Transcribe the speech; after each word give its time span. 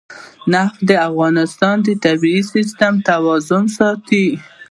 نفت 0.53 0.77
د 0.89 0.91
افغانستان 1.09 1.75
د 1.85 1.89
طبعي 2.03 2.39
سیسټم 2.53 2.93
توازن 3.09 3.63
ساتي. 3.77 4.27